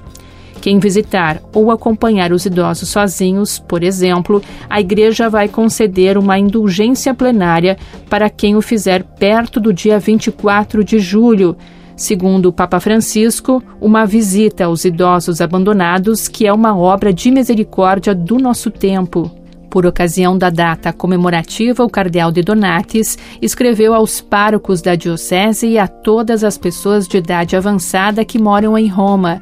Quem 0.61 0.77
visitar 0.77 1.41
ou 1.53 1.71
acompanhar 1.71 2.31
os 2.31 2.45
idosos 2.45 2.87
sozinhos, 2.87 3.57
por 3.57 3.83
exemplo, 3.83 4.41
a 4.69 4.79
igreja 4.79 5.27
vai 5.27 5.49
conceder 5.49 6.19
uma 6.19 6.37
indulgência 6.37 7.15
plenária 7.15 7.77
para 8.07 8.29
quem 8.29 8.55
o 8.55 8.61
fizer 8.61 9.03
perto 9.03 9.59
do 9.59 9.73
dia 9.73 9.97
24 9.97 10.83
de 10.83 10.99
julho 10.99 11.57
Segundo 12.01 12.47
o 12.47 12.51
Papa 12.51 12.79
Francisco, 12.79 13.61
uma 13.79 14.07
visita 14.07 14.65
aos 14.65 14.85
idosos 14.85 15.39
abandonados, 15.39 16.27
que 16.27 16.47
é 16.47 16.51
uma 16.51 16.75
obra 16.75 17.13
de 17.13 17.29
misericórdia 17.29 18.15
do 18.15 18.39
nosso 18.39 18.71
tempo. 18.71 19.29
Por 19.69 19.85
ocasião 19.85 20.35
da 20.35 20.49
data 20.49 20.91
comemorativa, 20.91 21.83
o 21.83 21.89
cardeal 21.91 22.31
de 22.31 22.41
Donatis 22.41 23.19
escreveu 23.39 23.93
aos 23.93 24.19
párocos 24.19 24.81
da 24.81 24.95
diocese 24.95 25.67
e 25.67 25.77
a 25.77 25.87
todas 25.87 26.43
as 26.43 26.57
pessoas 26.57 27.07
de 27.07 27.17
idade 27.17 27.55
avançada 27.55 28.25
que 28.25 28.39
moram 28.39 28.75
em 28.75 28.87
Roma. 28.87 29.39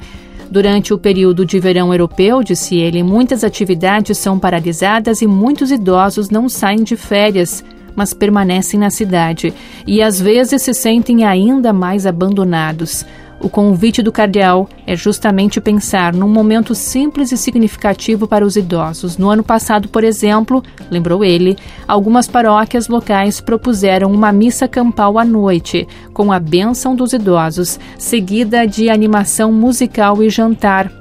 Durante 0.51 0.93
o 0.93 0.97
período 0.97 1.45
de 1.45 1.61
verão 1.61 1.93
europeu, 1.93 2.43
disse 2.43 2.75
ele, 2.75 3.01
muitas 3.03 3.45
atividades 3.45 4.17
são 4.17 4.37
paralisadas 4.37 5.21
e 5.21 5.27
muitos 5.27 5.71
idosos 5.71 6.29
não 6.29 6.49
saem 6.49 6.83
de 6.83 6.97
férias 6.97 7.63
mas 7.95 8.13
permanecem 8.13 8.79
na 8.79 8.89
cidade 8.89 9.53
e 9.85 10.01
às 10.01 10.19
vezes 10.19 10.61
se 10.61 10.73
sentem 10.73 11.25
ainda 11.25 11.73
mais 11.73 12.05
abandonados. 12.05 13.05
O 13.41 13.47
convite 13.47 14.01
do 14.01 14.11
cardeal 14.11 14.67
é 14.85 14.97
justamente 14.97 15.61
pensar 15.61 16.13
num 16.13 16.27
momento 16.27 16.75
simples 16.75 17.31
e 17.31 17.37
significativo 17.37 18.27
para 18.27 18.45
os 18.45 18.57
idosos. 18.57 19.17
No 19.17 19.29
ano 19.29 19.43
passado, 19.43 19.87
por 19.87 20.03
exemplo, 20.03 20.61
lembrou 20.91 21.23
ele, 21.23 21.57
algumas 21.87 22.27
paróquias 22.27 22.89
locais 22.89 23.39
propuseram 23.39 24.11
uma 24.11 24.33
missa 24.33 24.67
campal 24.67 25.17
à 25.17 25.23
noite, 25.23 25.87
com 26.13 26.33
a 26.33 26.39
bênção 26.39 26.93
dos 26.93 27.13
idosos, 27.13 27.79
seguida 27.97 28.67
de 28.67 28.89
animação 28.89 29.53
musical 29.53 30.21
e 30.21 30.29
jantar. 30.29 30.91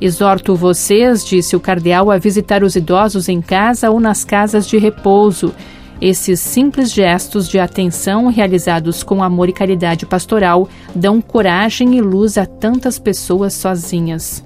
Exorto 0.00 0.54
vocês, 0.54 1.24
disse 1.24 1.56
o 1.56 1.60
cardeal, 1.60 2.10
a 2.12 2.18
visitar 2.18 2.62
os 2.62 2.76
idosos 2.76 3.28
em 3.28 3.40
casa 3.40 3.90
ou 3.90 3.98
nas 3.98 4.24
casas 4.24 4.68
de 4.68 4.78
repouso. 4.78 5.52
Esses 6.04 6.40
simples 6.40 6.92
gestos 6.92 7.48
de 7.48 7.60
atenção 7.60 8.26
realizados 8.26 9.04
com 9.04 9.22
amor 9.22 9.48
e 9.48 9.52
caridade 9.52 10.04
pastoral 10.04 10.68
dão 10.92 11.20
coragem 11.20 11.94
e 11.96 12.00
luz 12.00 12.36
a 12.36 12.44
tantas 12.44 12.98
pessoas 12.98 13.54
sozinhas. 13.54 14.42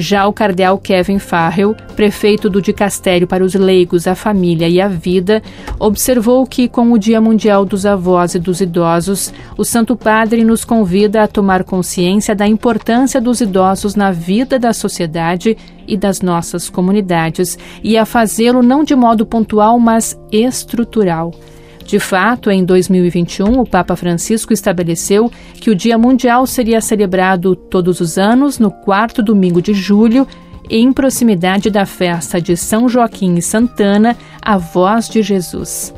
Já 0.00 0.28
o 0.28 0.32
cardeal 0.32 0.78
Kevin 0.78 1.18
Farrell, 1.18 1.74
prefeito 1.96 2.48
do 2.48 2.62
Dicastério 2.62 3.26
para 3.26 3.42
os 3.42 3.52
Leigos, 3.56 4.06
a 4.06 4.14
Família 4.14 4.68
e 4.68 4.80
a 4.80 4.86
Vida, 4.86 5.42
observou 5.76 6.46
que, 6.46 6.68
com 6.68 6.92
o 6.92 6.98
Dia 6.98 7.20
Mundial 7.20 7.64
dos 7.64 7.84
Avós 7.84 8.36
e 8.36 8.38
dos 8.38 8.60
Idosos, 8.60 9.34
o 9.56 9.64
Santo 9.64 9.96
Padre 9.96 10.44
nos 10.44 10.64
convida 10.64 11.24
a 11.24 11.26
tomar 11.26 11.64
consciência 11.64 12.32
da 12.32 12.46
importância 12.46 13.20
dos 13.20 13.40
idosos 13.40 13.96
na 13.96 14.12
vida 14.12 14.56
da 14.56 14.72
sociedade 14.72 15.58
e 15.84 15.96
das 15.96 16.22
nossas 16.22 16.70
comunidades 16.70 17.58
e 17.82 17.98
a 17.98 18.06
fazê-lo 18.06 18.62
não 18.62 18.84
de 18.84 18.94
modo 18.94 19.26
pontual, 19.26 19.80
mas 19.80 20.16
estrutural. 20.30 21.32
De 21.88 21.98
fato, 21.98 22.50
em 22.50 22.66
2021, 22.66 23.60
o 23.60 23.66
Papa 23.66 23.96
Francisco 23.96 24.52
estabeleceu 24.52 25.32
que 25.54 25.70
o 25.70 25.74
Dia 25.74 25.96
Mundial 25.96 26.46
seria 26.46 26.82
celebrado 26.82 27.56
todos 27.56 27.98
os 28.00 28.18
anos, 28.18 28.58
no 28.58 28.70
quarto 28.70 29.22
domingo 29.22 29.62
de 29.62 29.72
julho, 29.72 30.28
em 30.68 30.92
proximidade 30.92 31.70
da 31.70 31.86
festa 31.86 32.42
de 32.42 32.58
São 32.58 32.90
Joaquim 32.90 33.36
e 33.36 33.42
Santana, 33.42 34.14
a 34.42 34.58
voz 34.58 35.08
de 35.08 35.22
Jesus. 35.22 35.94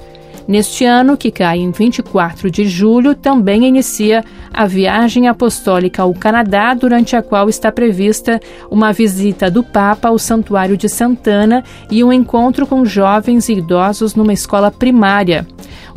Neste 0.47 0.85
ano, 0.85 1.17
que 1.17 1.31
cai 1.31 1.59
em 1.59 1.73
24 1.73 2.51
de 2.51 2.67
julho, 2.67 3.15
também 3.15 3.65
inicia 3.65 4.25
a 4.53 4.67
viagem 4.67 5.29
apostólica 5.29 6.03
ao 6.03 6.15
Canadá, 6.15 6.73
durante 6.75 7.15
a 7.15 7.23
qual 7.23 7.49
está 7.49 7.71
prevista 7.71 8.41
uma 8.71 8.93
visita 8.93 9.51
do 9.51 9.63
Papa 9.63 10.09
ao 10.09 10.19
Santuário 10.19 10.77
de 10.77 10.89
Santana 10.89 11.63
e 11.91 12.03
um 12.03 12.13
encontro 12.13 12.67
com 12.67 12.85
jovens 12.85 13.49
e 13.49 13.55
idosos 13.55 14.15
numa 14.15 14.33
escola 14.33 14.71
primária. 14.71 15.47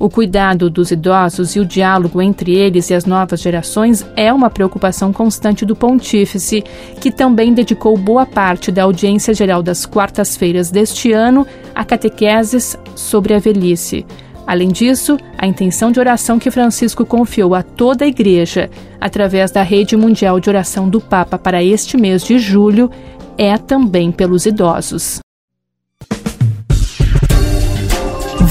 O 0.03 0.09
cuidado 0.09 0.69
dos 0.69 0.91
idosos 0.91 1.55
e 1.55 1.61
o 1.61 1.65
diálogo 1.65 2.21
entre 2.21 2.53
eles 2.53 2.89
e 2.89 2.93
as 2.93 3.05
novas 3.05 3.39
gerações 3.39 4.05
é 4.17 4.33
uma 4.33 4.49
preocupação 4.49 5.13
constante 5.13 5.65
do 5.65 5.77
Pontífice, 5.77 6.61
que 6.99 7.09
também 7.09 7.53
dedicou 7.53 7.95
boa 7.97 8.25
parte 8.25 8.69
da 8.69 8.83
audiência 8.83 9.33
geral 9.33 9.63
das 9.63 9.85
quartas-feiras 9.85 10.69
deste 10.69 11.13
ano 11.13 11.47
a 11.73 11.85
catequeses 11.85 12.77
sobre 12.97 13.33
a 13.33 13.39
velhice. 13.39 14.05
Além 14.45 14.73
disso, 14.73 15.17
a 15.37 15.47
intenção 15.47 15.89
de 15.89 16.01
oração 16.01 16.37
que 16.37 16.51
Francisco 16.51 17.05
confiou 17.05 17.55
a 17.55 17.63
toda 17.63 18.03
a 18.03 18.07
Igreja, 18.09 18.69
através 18.99 19.51
da 19.51 19.61
Rede 19.61 19.95
Mundial 19.95 20.37
de 20.37 20.49
Oração 20.49 20.89
do 20.89 20.99
Papa 20.99 21.39
para 21.39 21.63
este 21.63 21.95
mês 21.95 22.25
de 22.25 22.37
julho, 22.39 22.91
é 23.37 23.57
também 23.57 24.11
pelos 24.11 24.45
idosos. 24.45 25.23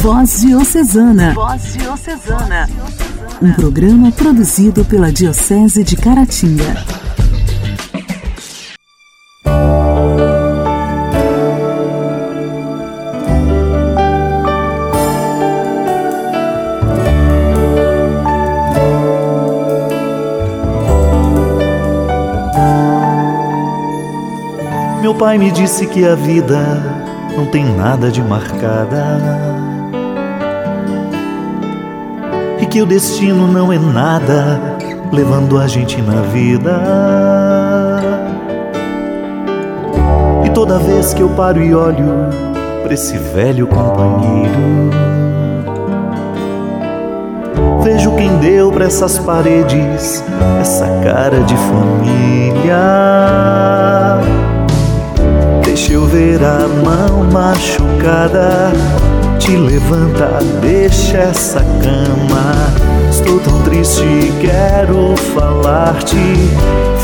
Voz 0.03 0.41
Diocesana. 0.41 1.33
Voz 1.33 1.75
Diocesana. 1.75 2.69
Um 3.41 3.53
programa 3.53 4.11
produzido 4.11 4.85
pela 4.85 5.13
Diocese 5.13 5.85
de 5.85 5.95
Caratinga. 5.97 6.65
Meu 25.01 25.15
pai 25.15 25.39
me 25.39 25.53
disse 25.53 25.87
que 25.87 26.05
a 26.05 26.17
vida 26.17 26.59
não 27.37 27.47
tem 27.47 27.65
nada 27.65 28.11
de 28.11 28.21
marcada 28.21 29.63
que 32.73 32.81
o 32.81 32.87
destino 32.87 33.47
não 33.47 33.71
é 33.71 33.79
nada 33.79 34.79
levando 35.13 35.59
a 35.59 35.69
gente 35.69 36.01
na 36.01 36.23
vida. 36.23 36.81
E 40.43 40.49
toda 40.55 40.79
vez 40.79 41.13
que 41.13 41.21
eu 41.21 41.29
paro 41.29 41.63
e 41.63 41.75
olho 41.75 42.31
pra 42.83 42.95
esse 42.95 43.19
velho 43.19 43.67
companheiro. 43.67 44.89
Vejo 47.83 48.11
quem 48.13 48.35
deu 48.39 48.73
pra 48.73 48.87
essas 48.87 49.19
paredes 49.19 50.25
essa 50.59 50.87
cara 51.05 51.41
de 51.41 51.55
família. 51.55 52.79
Deixa 55.63 55.93
eu 55.93 56.07
ver 56.07 56.41
a 56.43 56.67
mão 56.83 57.25
machucada. 57.31 58.73
Te 59.43 59.57
levanta, 59.57 60.39
deixa 60.61 61.19
essa 61.19 61.59
cama. 61.59 62.55
Estou 63.11 63.41
tão 63.41 63.61
triste, 63.63 64.05
quero 64.41 65.17
falar-te. 65.35 66.17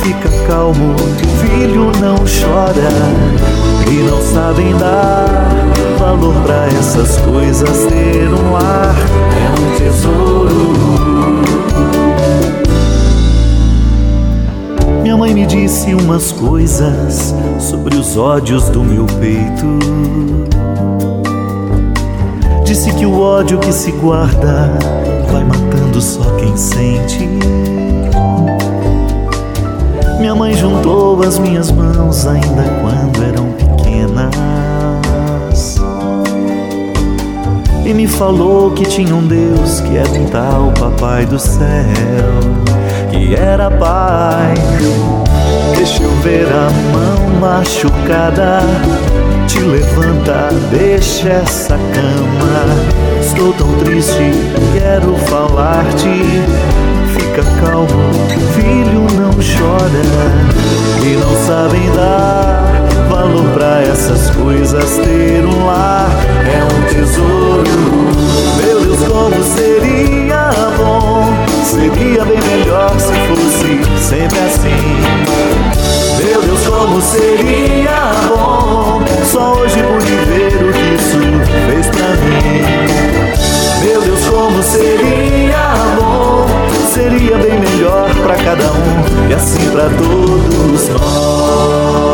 Fica 0.01 0.29
calmo, 0.47 0.95
filho, 1.41 1.91
não 2.01 2.15
chora. 2.19 2.91
E 3.91 4.09
não 4.09 4.23
sabem 4.23 4.73
dar 4.79 5.49
valor 5.99 6.33
pra 6.45 6.67
essas 6.69 7.17
coisas. 7.23 7.87
Ter 7.87 8.29
um 8.29 8.53
lar 8.53 8.95
é 9.35 9.51
um 9.61 9.77
tesouro. 9.77 10.79
Minha 15.03 15.17
mãe 15.17 15.35
me 15.35 15.45
disse 15.45 15.93
umas 15.93 16.31
coisas 16.31 17.35
sobre 17.59 17.97
os 17.97 18.17
ódios 18.17 18.69
do 18.69 18.85
meu 18.85 19.07
peito. 19.07 20.68
Disse 22.69 22.93
que 22.93 23.07
o 23.07 23.19
ódio 23.19 23.59
que 23.59 23.73
se 23.73 23.91
guarda 23.93 24.71
vai 25.33 25.43
matando 25.43 26.03
só 26.03 26.23
quem 26.37 26.55
sente. 26.55 27.27
Minha 30.21 30.35
mãe 30.35 30.55
juntou 30.55 31.23
as 31.23 31.39
minhas 31.39 31.71
mãos 31.71 32.27
ainda 32.27 32.65
quando 32.83 33.25
eram 33.25 33.53
pequenas 33.53 34.35
e 37.89 37.95
me 37.95 38.07
falou 38.07 38.73
que 38.73 38.85
tinha 38.85 39.15
um 39.15 39.27
Deus 39.27 39.81
que 39.81 39.97
era 39.97 40.11
um 40.11 40.27
tal 40.27 40.73
Papai 40.79 41.25
do 41.25 41.39
céu, 41.39 41.65
que 43.11 43.35
era 43.35 43.71
Pai. 43.71 44.53
Deixa 45.75 46.03
eu 46.03 46.11
ver 46.17 46.47
a 46.53 46.69
mão 46.93 47.41
machucada, 47.41 48.61
te 49.49 49.61
levanta, 49.61 50.51
deixa 50.71 51.31
essa 51.31 51.77
cama. 51.77 52.67
Estou 53.21 53.53
tão 53.55 53.73
triste, 53.79 54.31
quero 54.75 55.17
falar-te. 55.27 56.45
Fica 57.15 57.43
calmo, 57.61 58.13
filho, 58.55 59.07
não 59.19 59.33
chora. 59.33 60.05
E 61.03 61.17
não 61.17 61.47
sabem 61.47 61.91
dar 61.93 62.87
valor 63.09 63.45
pra 63.55 63.83
essas 63.83 64.31
coisas. 64.31 64.99
Ter 64.99 65.45
um 65.45 65.67
lar 65.67 66.11
é 66.45 66.63
um 66.65 66.83
tesouro. 66.95 67.65
Meu 68.63 68.81
Deus, 68.83 69.03
como 69.09 69.43
seria 69.43 70.51
bom, 70.77 71.25
seria 71.65 72.25
bem 72.25 72.39
melhor 72.43 72.91
se 73.01 73.15
fosse 73.27 73.81
sempre 74.09 74.39
assim. 74.41 75.98
Deus, 76.49 76.67
como 76.67 76.99
seria 77.03 78.11
bom, 78.27 79.03
só 79.31 79.53
hoje 79.53 79.83
pude 79.83 80.15
ver 80.31 80.65
o 80.65 80.73
que 80.73 80.95
isso 80.95 81.21
fez 81.67 81.87
pra 81.89 82.09
mim. 82.25 82.65
Meu 83.85 84.01
Deus, 84.01 84.25
como 84.25 84.63
seria 84.63 85.75
bom, 86.01 86.47
seria 86.91 87.37
bem 87.37 87.61
melhor 87.61 88.09
pra 88.23 88.35
cada 88.37 88.65
um 88.65 89.29
e 89.29 89.35
assim 89.35 89.71
pra 89.71 89.91
todos 89.91 90.89
nós. 90.89 92.09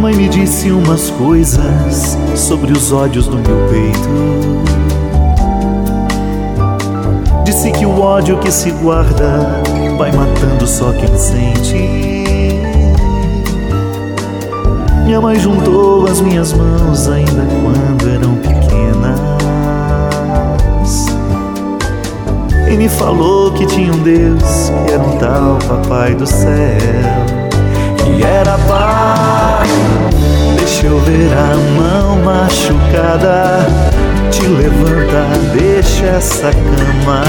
Mãe 0.00 0.14
me 0.14 0.28
disse 0.30 0.70
umas 0.70 1.10
coisas 1.10 2.16
sobre 2.34 2.72
os 2.72 2.90
ódios 2.90 3.26
do 3.26 3.36
meu 3.36 3.68
peito. 3.68 4.08
Disse 7.44 7.70
que 7.70 7.84
o 7.84 8.00
ódio 8.00 8.38
que 8.38 8.50
se 8.50 8.70
guarda 8.70 9.62
vai 9.98 10.10
matando 10.10 10.66
só 10.66 10.90
quem 10.92 11.14
sente. 11.18 11.76
Minha 15.04 15.20
mãe 15.20 15.38
juntou 15.38 16.06
as 16.06 16.22
minhas 16.22 16.54
mãos 16.54 17.06
ainda 17.06 17.46
quando 17.62 18.08
eram 18.08 18.36
pequenas 18.36 19.20
e 22.70 22.76
me 22.76 22.88
falou 22.88 23.52
que 23.52 23.66
tinha 23.66 23.92
um 23.92 23.98
Deus 23.98 24.70
que 24.86 24.92
era 24.92 25.02
um 25.02 25.18
tal 25.18 25.58
Papai 25.68 26.14
do 26.14 26.26
céu, 26.26 26.78
que 27.98 28.24
era 28.24 28.56
Pai. 28.66 29.39
Deixa 30.70 30.86
eu 30.86 31.00
ver 31.00 31.32
a 31.32 31.56
mão 31.76 32.16
machucada, 32.22 33.66
te 34.30 34.46
levanta, 34.46 35.26
deixa 35.52 36.06
essa 36.06 36.52
cama. 36.52 37.24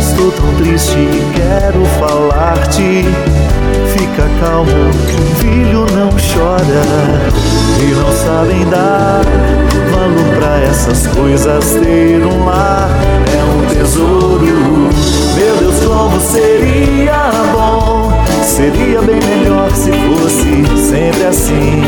Estou 0.00 0.32
tão 0.32 0.52
triste, 0.56 1.08
quero 1.32 1.84
falar-te. 2.00 3.04
Fica 3.92 4.28
calmo, 4.40 4.92
filho, 5.38 5.86
não 5.94 6.10
chora. 6.10 6.82
E 7.80 7.94
não 7.94 8.12
sabem 8.12 8.68
dar 8.68 9.22
valor 9.92 10.36
pra 10.36 10.60
essas 10.62 11.06
coisas. 11.06 11.64
Ter 11.76 12.26
um 12.26 12.44
lar 12.46 12.90
é 13.32 13.44
um 13.44 13.74
tesouro. 13.74 14.90
Meu 15.36 15.56
Deus, 15.56 15.84
como 15.84 16.20
seria 16.20 17.30
bom. 17.52 17.95
Seria 18.46 19.02
bem 19.02 19.18
melhor 19.20 19.70
se 19.72 19.90
fosse 19.92 20.88
sempre 20.88 21.26
assim. 21.26 21.82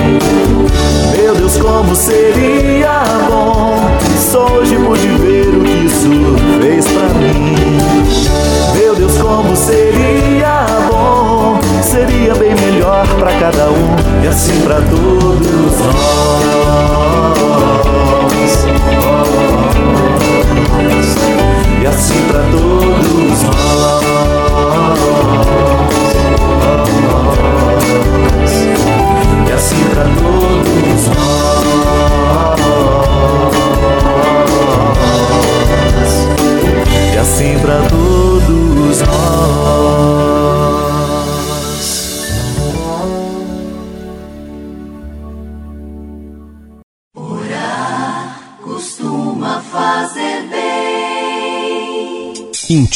Meu 1.16 1.34
Deus, 1.34 1.56
como 1.56 1.94
seria 1.94 3.02
bom. 3.30 3.76
Só 4.18 4.44
hoje 4.54 4.76
pude 4.76 5.08
ver 5.18 5.48
o 5.56 5.62
que 5.62 5.86
isso 5.86 6.10
fez 6.60 6.84
pra 6.88 7.08
mim. 7.20 7.54
Meu 8.76 8.94
Deus, 8.96 9.16
como 9.18 9.56
seria 9.56 10.66
bom. 10.90 11.58
Seria 11.80 12.34
bem 12.34 12.54
melhor 12.56 13.06
pra 13.18 13.32
cada 13.38 13.70
um 13.70 13.96
e 14.22 14.26
assim 14.26 14.60
pra 14.60 14.80
todos 14.80 15.78
nós. 15.78 16.47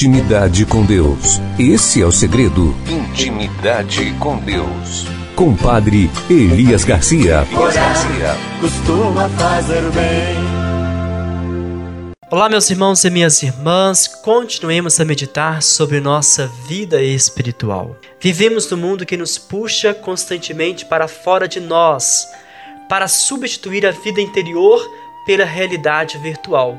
Intimidade 0.02 0.66
com 0.66 0.84
Deus. 0.84 1.40
Esse 1.56 2.02
é 2.02 2.04
o 2.04 2.10
segredo. 2.10 2.74
Intimidade 2.88 4.12
com 4.18 4.36
Deus. 4.36 5.06
Com 5.36 5.54
Padre 5.54 6.10
Elias 6.28 6.82
Garcia. 6.82 7.46
costuma 8.60 9.28
fazer 9.28 9.80
bem. 9.92 10.34
Olá, 12.28 12.48
meus 12.48 12.68
irmãos 12.68 13.04
e 13.04 13.10
minhas 13.10 13.44
irmãs, 13.44 14.08
continuemos 14.08 14.98
a 14.98 15.04
meditar 15.04 15.62
sobre 15.62 16.00
nossa 16.00 16.48
vida 16.66 17.00
espiritual. 17.00 17.96
Vivemos 18.20 18.68
num 18.68 18.78
mundo 18.78 19.06
que 19.06 19.16
nos 19.16 19.38
puxa 19.38 19.94
constantemente 19.94 20.84
para 20.84 21.06
fora 21.06 21.46
de 21.46 21.60
nós, 21.60 22.26
para 22.88 23.06
substituir 23.06 23.86
a 23.86 23.92
vida 23.92 24.20
interior 24.20 24.84
pela 25.24 25.44
realidade 25.44 26.18
virtual. 26.18 26.76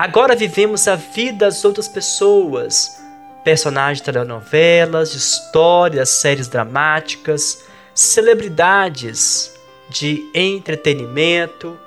Agora 0.00 0.34
vivemos 0.34 0.88
a 0.88 0.96
vida 0.96 1.44
das 1.44 1.62
outras 1.62 1.86
pessoas, 1.86 2.98
personagens 3.44 3.98
de 3.98 4.04
telenovelas, 4.04 5.14
histórias, 5.14 6.08
séries 6.08 6.48
dramáticas, 6.48 7.66
celebridades 7.94 9.52
de 9.90 10.26
entretenimento, 10.34 11.78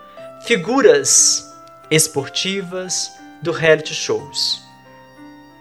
figuras 0.45 1.43
esportivas 1.89 3.11
do 3.41 3.51
reality 3.51 3.95
shows. 3.95 4.61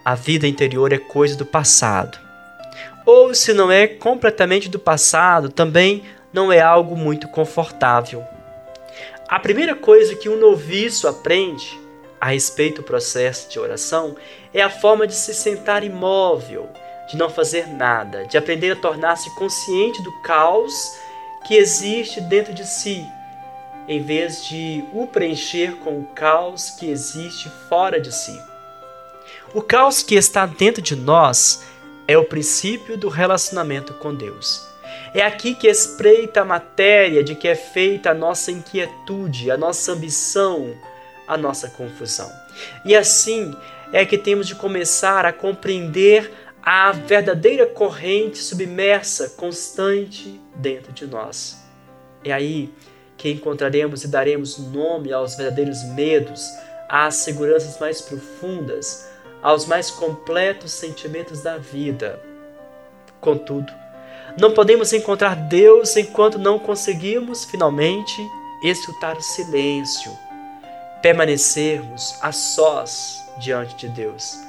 A 0.05 0.13
vida 0.13 0.45
interior 0.45 0.93
é 0.93 0.99
coisa 0.99 1.35
do 1.35 1.47
passado. 1.47 2.19
Ou 3.03 3.33
se 3.33 3.51
não 3.51 3.71
é 3.71 3.87
completamente 3.87 4.69
do 4.69 4.77
passado, 4.77 5.49
também 5.49 6.03
não 6.31 6.53
é 6.53 6.61
algo 6.61 6.95
muito 6.95 7.27
confortável. 7.29 8.23
A 9.27 9.39
primeira 9.39 9.73
coisa 9.73 10.15
que 10.15 10.29
um 10.29 10.39
noviço 10.39 11.07
aprende 11.07 11.81
a 12.23 12.27
respeito 12.27 12.81
do 12.81 12.85
processo 12.85 13.49
de 13.49 13.59
oração 13.59 14.15
é 14.53 14.61
a 14.61 14.69
forma 14.69 15.05
de 15.05 15.13
se 15.13 15.33
sentar 15.33 15.83
imóvel, 15.83 16.69
de 17.09 17.17
não 17.17 17.29
fazer 17.29 17.67
nada, 17.67 18.25
de 18.25 18.37
aprender 18.37 18.71
a 18.71 18.75
tornar-se 18.77 19.29
consciente 19.35 20.01
do 20.01 20.21
caos 20.21 20.73
que 21.45 21.53
existe 21.53 22.21
dentro 22.21 22.53
de 22.53 22.65
si, 22.65 23.05
em 23.89 24.01
vez 24.01 24.45
de 24.45 24.85
o 24.93 25.05
preencher 25.05 25.75
com 25.79 25.99
o 25.99 26.05
caos 26.15 26.69
que 26.69 26.89
existe 26.89 27.51
fora 27.67 27.99
de 27.99 28.15
si. 28.15 28.41
O 29.53 29.61
caos 29.61 30.01
que 30.01 30.15
está 30.15 30.45
dentro 30.45 30.81
de 30.81 30.95
nós 30.95 31.65
é 32.07 32.17
o 32.17 32.23
princípio 32.23 32.97
do 32.97 33.09
relacionamento 33.09 33.93
com 33.95 34.15
Deus. 34.15 34.65
É 35.13 35.23
aqui 35.23 35.55
que 35.55 35.67
espreita 35.67 36.39
a 36.39 36.45
matéria 36.45 37.21
de 37.21 37.35
que 37.35 37.49
é 37.49 37.55
feita 37.55 38.11
a 38.11 38.13
nossa 38.13 38.49
inquietude, 38.49 39.51
a 39.51 39.57
nossa 39.57 39.91
ambição, 39.91 40.73
a 41.27 41.37
nossa 41.37 41.69
confusão. 41.69 42.31
E 42.85 42.95
assim 42.95 43.55
é 43.91 44.05
que 44.05 44.17
temos 44.17 44.47
de 44.47 44.55
começar 44.55 45.25
a 45.25 45.33
compreender 45.33 46.31
a 46.61 46.91
verdadeira 46.91 47.65
corrente 47.65 48.37
submersa, 48.37 49.29
constante 49.37 50.39
dentro 50.55 50.93
de 50.93 51.05
nós. 51.05 51.61
É 52.23 52.31
aí 52.31 52.73
que 53.17 53.29
encontraremos 53.29 54.03
e 54.03 54.07
daremos 54.07 54.57
nome 54.57 55.11
aos 55.11 55.35
verdadeiros 55.35 55.83
medos, 55.83 56.45
às 56.89 57.15
seguranças 57.15 57.79
mais 57.79 58.01
profundas, 58.01 59.09
aos 59.41 59.65
mais 59.65 59.91
completos 59.91 60.71
sentimentos 60.71 61.41
da 61.41 61.57
vida. 61.57 62.21
Contudo, 63.19 63.71
não 64.39 64.53
podemos 64.53 64.93
encontrar 64.93 65.35
Deus 65.35 65.95
enquanto 65.95 66.39
não 66.39 66.57
conseguimos 66.57 67.45
finalmente 67.45 68.21
escutar 68.63 69.17
o 69.17 69.21
silêncio, 69.21 70.11
permanecermos 71.03 72.15
a 72.21 72.31
sós 72.31 73.21
diante 73.37 73.75
de 73.75 73.89
Deus, 73.89 74.39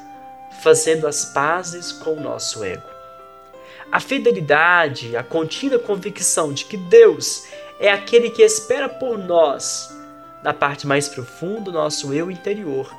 fazendo 0.62 1.06
as 1.06 1.26
pazes 1.26 1.92
com 1.92 2.12
o 2.14 2.20
nosso 2.20 2.64
ego. 2.64 2.88
A 3.92 4.00
fidelidade, 4.00 5.16
a 5.16 5.22
contínua 5.22 5.78
convicção 5.78 6.54
de 6.54 6.64
que 6.64 6.76
Deus 6.76 7.44
é 7.78 7.90
aquele 7.90 8.30
que 8.30 8.42
espera 8.42 8.88
por 8.88 9.18
nós 9.18 9.92
na 10.44 10.52
parte 10.52 10.86
mais 10.86 11.08
profunda 11.08 11.62
do 11.62 11.72
nosso 11.72 12.12
eu 12.12 12.30
interior, 12.30 12.94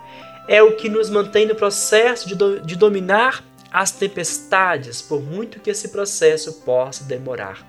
é 0.47 0.61
o 0.63 0.75
que 0.75 0.89
nos 0.89 1.09
mantém 1.09 1.45
no 1.45 1.55
processo 1.55 2.27
de, 2.27 2.35
do, 2.35 2.59
de 2.59 2.75
dominar 2.75 3.43
as 3.71 3.91
tempestades, 3.91 5.01
por 5.01 5.21
muito 5.21 5.59
que 5.59 5.69
esse 5.69 5.89
processo 5.89 6.51
possa 6.61 7.03
demorar. 7.03 7.65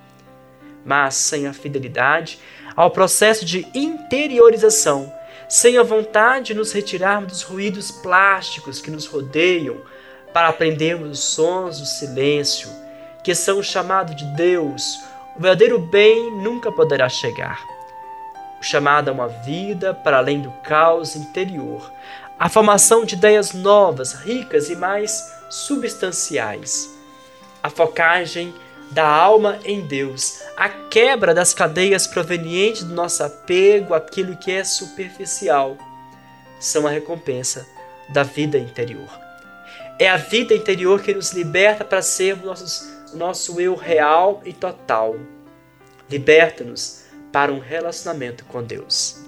Mas 0.84 1.14
sem 1.14 1.46
a 1.46 1.52
fidelidade 1.52 2.38
ao 2.74 2.90
processo 2.90 3.44
de 3.44 3.66
interiorização, 3.74 5.12
sem 5.48 5.78
a 5.78 5.82
vontade 5.82 6.46
de 6.46 6.54
nos 6.54 6.72
retirarmos 6.72 7.32
dos 7.32 7.42
ruídos 7.42 7.90
plásticos 7.90 8.80
que 8.80 8.90
nos 8.90 9.06
rodeiam, 9.06 9.76
para 10.32 10.48
aprendermos 10.48 11.18
os 11.18 11.24
sons 11.24 11.80
do 11.80 11.86
silêncio, 11.86 12.68
que 13.24 13.34
são 13.34 13.58
o 13.58 13.64
chamado 13.64 14.14
de 14.14 14.24
Deus, 14.36 15.00
o 15.34 15.40
verdadeiro 15.40 15.78
bem 15.78 16.30
nunca 16.42 16.70
poderá 16.70 17.08
chegar. 17.08 17.58
O 18.60 18.62
chamado 18.62 19.08
a 19.08 19.12
uma 19.12 19.28
vida 19.28 19.94
para 19.94 20.18
além 20.18 20.42
do 20.42 20.50
caos 20.62 21.16
interior, 21.16 21.90
a 22.38 22.48
formação 22.48 23.04
de 23.04 23.14
ideias 23.14 23.52
novas, 23.52 24.12
ricas 24.12 24.68
e 24.68 24.76
mais 24.76 25.32
substanciais, 25.48 26.94
a 27.62 27.70
focagem 27.70 28.54
da 28.90 29.06
alma 29.06 29.58
em 29.64 29.80
Deus, 29.86 30.42
a 30.56 30.68
quebra 30.68 31.34
das 31.34 31.52
cadeias 31.52 32.06
provenientes 32.06 32.82
do 32.82 32.94
nosso 32.94 33.22
apego 33.22 33.94
àquilo 33.94 34.36
que 34.36 34.50
é 34.50 34.64
superficial, 34.64 35.76
são 36.58 36.86
a 36.86 36.90
recompensa 36.90 37.66
da 38.08 38.22
vida 38.22 38.56
interior. 38.56 39.08
É 39.98 40.08
a 40.08 40.16
vida 40.16 40.54
interior 40.54 41.02
que 41.02 41.14
nos 41.14 41.32
liberta 41.32 41.84
para 41.84 42.00
sermos 42.00 42.46
nossos, 42.46 42.88
nosso 43.14 43.60
eu 43.60 43.74
real 43.74 44.40
e 44.44 44.52
total. 44.52 45.16
Liberta-nos 46.08 47.04
para 47.32 47.52
um 47.52 47.58
relacionamento 47.58 48.44
com 48.46 48.62
Deus. 48.62 49.20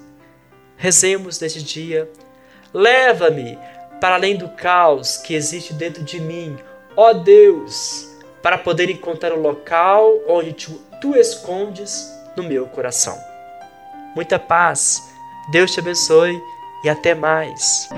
Rezemos 0.76 1.40
neste 1.40 1.62
dia. 1.62 2.10
Leva-me 2.72 3.58
para 4.00 4.14
além 4.14 4.36
do 4.36 4.48
caos 4.50 5.16
que 5.16 5.34
existe 5.34 5.74
dentro 5.74 6.02
de 6.02 6.20
mim, 6.20 6.56
ó 6.96 7.12
Deus, 7.12 8.07
para 8.42 8.58
poder 8.58 8.90
encontrar 8.90 9.32
o 9.32 9.40
local 9.40 10.20
onde 10.28 10.52
tu, 10.52 10.72
tu 11.00 11.16
escondes 11.16 12.12
no 12.36 12.42
meu 12.42 12.66
coração. 12.66 13.18
Muita 14.14 14.38
paz, 14.38 15.02
Deus 15.50 15.72
te 15.72 15.80
abençoe 15.80 16.40
e 16.84 16.88
até 16.88 17.14
mais. 17.14 17.88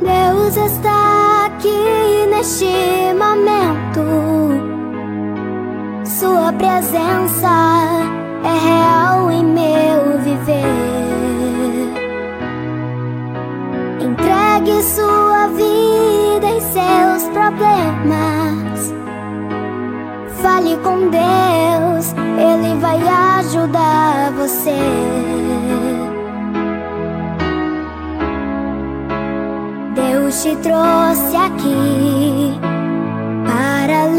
Deus 0.00 0.56
está 0.56 1.46
aqui 1.46 2.26
neste 2.30 2.77
presença 6.58 7.48
é 8.44 8.54
real 8.66 9.30
em 9.30 9.44
meu 9.44 10.18
viver. 10.18 10.64
Entregue 14.00 14.82
sua 14.82 15.46
vida 15.48 16.46
em 16.46 16.60
seus 16.60 17.22
problemas. 17.32 18.92
Fale 20.42 20.76
com 20.78 21.08
Deus, 21.08 22.12
Ele 22.36 22.80
vai 22.80 22.98
ajudar 23.38 24.32
você. 24.32 24.78
Deus 29.94 30.42
te 30.42 30.56
trouxe 30.56 31.36
aqui 31.36 32.58
para 33.46 34.06
o 34.06 34.14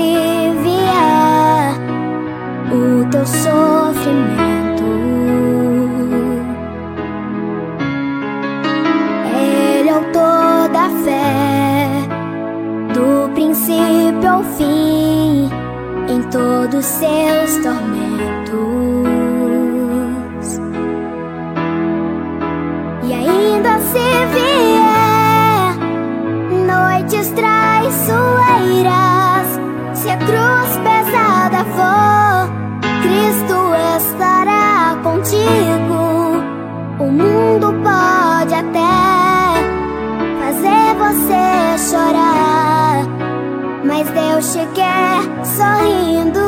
teu 3.19 3.25
sofrimento. 3.25 4.83
Ele 9.35 9.89
é 9.89 9.97
o 9.97 10.03
toda 10.13 10.89
fé, 11.03 11.87
do 12.93 13.33
princípio 13.33 14.29
ao 14.29 14.43
fim, 14.43 15.49
em 16.07 16.21
todos 16.31 16.85
seus 16.85 17.57
tormentos. 17.63 17.88
Te 44.47 44.65
quer 44.73 45.21
sorrindo. 45.43 46.39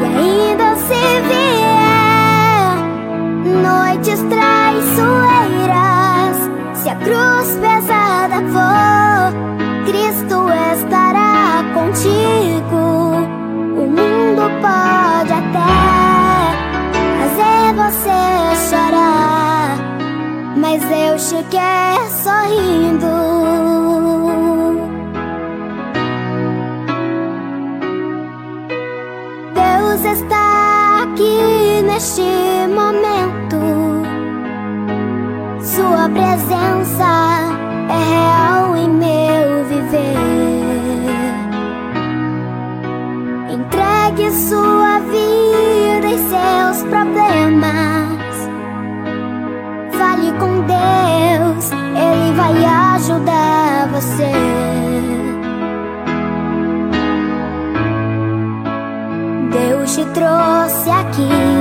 E 0.00 0.04
ainda 0.04 0.74
se 0.76 1.20
vier 1.28 2.74
noites 3.62 4.20
traiçoeiras, 4.28 6.36
se 6.74 6.88
a 6.88 6.96
cruz 6.96 7.56
pesada 7.60 8.42
for, 8.52 9.32
Cristo 9.86 10.50
estará 10.74 11.62
contigo. 11.72 12.82
O 13.76 13.86
mundo 13.86 14.42
pode 14.60 15.32
até 15.32 15.76
fazer 17.20 17.64
você 17.76 18.20
chorar, 18.68 19.70
mas 20.56 20.82
Deus 20.82 21.30
te 21.30 21.40
quer 21.44 22.10
sorrindo. 22.10 23.31
neste 32.02 32.22
momento. 32.74 34.02
Sua 35.62 36.08
presença 36.08 37.10
é 37.88 38.00
real 38.10 38.76
em 38.76 38.88
meu 38.88 39.64
viver. 39.66 40.16
Entregue 43.52 44.32
sua 44.32 44.98
vida 44.98 46.08
e 46.08 46.18
seus 46.18 46.82
problemas. 46.90 48.34
Fale 49.92 50.32
com 50.40 50.60
Deus, 50.66 51.70
Ele 51.70 52.32
vai 52.34 52.64
ajudar 52.96 53.88
você. 53.92 54.32
Deus 59.52 59.94
te 59.94 60.04
trouxe 60.06 60.90
aqui 60.90 61.51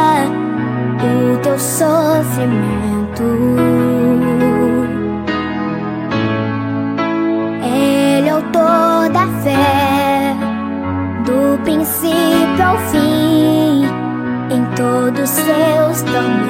o 1.05 1.37
teu 1.43 1.59
sofrimento. 1.59 3.25
Ele 7.63 8.29
é 8.29 8.33
o 8.33 8.37
autor 8.37 9.11
da 9.13 9.27
fé, 9.43 10.35
do 11.27 11.63
princípio 11.63 12.65
ao 12.67 12.79
fim, 12.89 13.85
em 14.51 14.65
todos 14.75 15.29
seus 15.29 16.03
tormentos. 16.03 16.50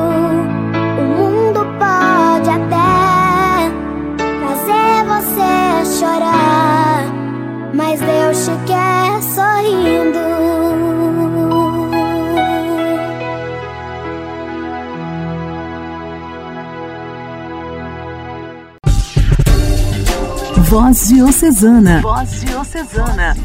Voz 20.71 21.09
Diocesana. 21.09 21.99
Voz 21.99 22.45
Diocesana 22.45 23.35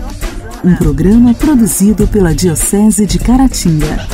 um 0.62 0.76
programa 0.76 1.34
produzido 1.34 2.06
pela 2.06 2.32
Diocese 2.32 3.04
de 3.04 3.18
Caratinga. 3.18 4.06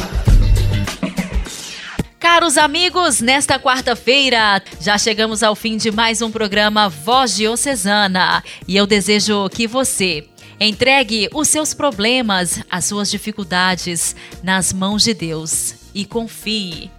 Caros 2.18 2.57
amigos, 2.57 3.20
nesta 3.20 3.59
quarta-feira 3.59 4.62
já 4.81 4.96
chegamos 4.96 5.42
ao 5.42 5.55
fim 5.55 5.77
de 5.77 5.90
mais 5.90 6.22
um 6.22 6.31
programa 6.31 6.88
Voz 6.88 7.37
Diocesana 7.37 8.42
e 8.66 8.79
eu 8.79 8.87
desejo 8.87 9.46
que 9.51 9.66
você 9.66 10.27
entregue 10.59 11.29
os 11.35 11.48
seus 11.48 11.75
problemas, 11.75 12.64
as 12.70 12.87
suas 12.87 13.11
dificuldades 13.11 14.16
nas 14.42 14.72
mãos 14.72 15.05
de 15.05 15.12
Deus 15.12 15.75
e 15.94 16.07
confie. 16.07 16.90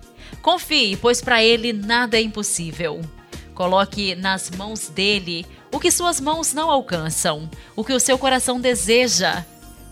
Confie, 0.43 0.95
pois 0.95 1.23
para 1.23 1.43
Ele 1.43 1.73
nada 1.73 2.17
é 2.17 2.21
impossível. 2.21 3.01
Coloque 3.55 4.15
nas 4.15 4.51
mãos 4.51 4.89
dele 4.89 5.43
o 5.73 5.79
que 5.79 5.89
suas 5.89 6.21
mãos 6.21 6.53
não 6.53 6.69
alcançam, 6.69 7.49
o 7.75 7.83
que 7.83 7.91
o 7.91 7.99
seu 7.99 8.15
coração 8.15 8.61
deseja. 8.61 9.43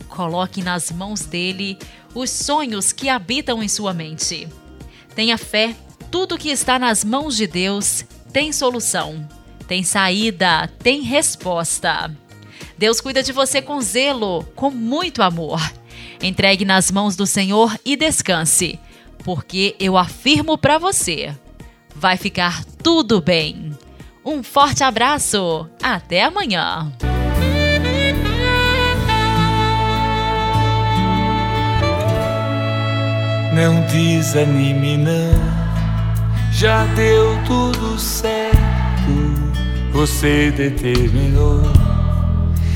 Coloque 0.07 0.61
nas 0.61 0.91
mãos 0.91 1.21
dele 1.21 1.75
os 2.13 2.29
sonhos 2.29 2.91
que 2.91 3.09
habitam 3.09 3.63
em 3.63 3.67
sua 3.67 3.91
mente. 3.91 4.47
Tenha 5.15 5.39
fé, 5.39 5.75
tudo 6.11 6.37
que 6.37 6.49
está 6.49 6.77
nas 6.77 7.03
mãos 7.03 7.35
de 7.35 7.47
Deus 7.47 8.05
tem 8.31 8.53
solução, 8.53 9.27
tem 9.67 9.83
saída, 9.83 10.67
tem 10.83 11.01
resposta. 11.01 12.15
Deus 12.77 13.01
cuida 13.01 13.23
de 13.23 13.31
você 13.31 13.59
com 13.59 13.81
zelo, 13.81 14.43
com 14.55 14.69
muito 14.69 15.23
amor. 15.23 15.59
Entregue 16.21 16.63
nas 16.63 16.91
mãos 16.91 17.15
do 17.15 17.25
Senhor 17.25 17.75
e 17.83 17.95
descanse, 17.95 18.79
porque 19.23 19.75
eu 19.79 19.97
afirmo 19.97 20.59
para 20.59 20.77
você: 20.77 21.35
vai 21.95 22.17
ficar 22.17 22.63
tudo 22.83 23.19
bem. 23.19 23.70
Um 24.23 24.43
forte 24.43 24.83
abraço. 24.83 25.67
Até 25.81 26.23
amanhã. 26.23 26.91
Não 33.53 33.81
desanime, 33.87 34.97
não. 34.97 35.61
Já 36.51 36.85
deu 36.95 37.37
tudo 37.45 37.99
certo. 37.99 38.59
Você 39.91 40.51
determinou. 40.51 41.63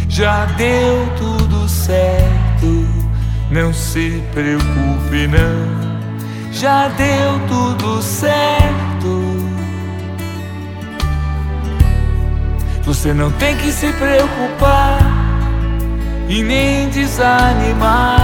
Já 0.10 0.45
deu 0.45 1.08
tudo 1.17 1.69
certo. 1.69 2.88
Não 3.51 3.71
se 3.71 4.21
preocupe, 4.34 5.27
não. 5.27 6.51
Já 6.51 6.88
deu 6.89 7.39
tudo 7.47 8.01
certo. 8.01 9.35
Você 12.86 13.15
não 13.15 13.32
tem 13.32 13.58
que 13.58 13.71
se 13.71 13.91
preocupar 13.93 15.00
e 16.30 16.43
nem 16.43 16.88
desanimar. 16.89 18.19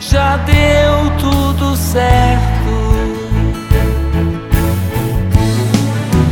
Já 0.00 0.36
deu 0.36 1.10
tudo 1.18 1.76
certo. 1.76 2.38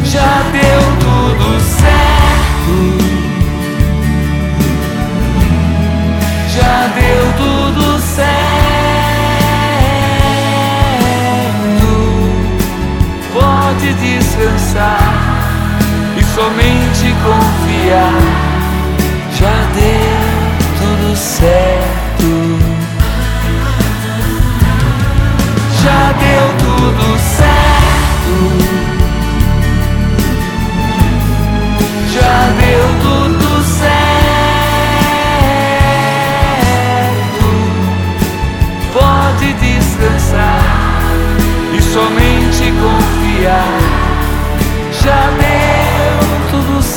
Já 0.04 0.42
deu 0.52 0.82
tudo 1.00 1.60
certo. 1.60 2.76
Já 6.56 6.86
deu 6.94 7.32
tudo 7.36 7.98
certo. 7.98 8.45
Pode 13.86 13.94
descansar 13.94 14.98
e 16.16 16.24
somente 16.34 17.14
confiar. 17.22 18.20
Já 19.38 19.56
deu 19.74 20.58
tudo 20.78 21.16
certo. 21.16 22.28
Já 25.82 26.12
deu 26.12 26.46
tudo 26.58 27.18
certo. 27.18 28.75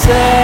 Tudo 0.09 0.38